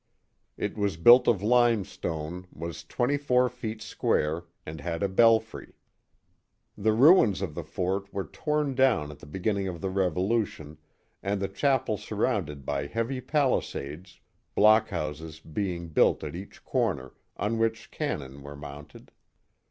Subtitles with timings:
[0.57, 5.73] It was built of limestone, was twenty four feet square, and had a belfry.
[6.75, 9.27] 84 Queen Anne's Chapel 85 The ruins of the fort were torn down at the
[9.27, 10.79] beginning of the Revolution,
[11.21, 14.17] and the chapel surrounded by heavy pali sades,
[14.55, 19.11] block houses being built at each corner, on which can non were mounted.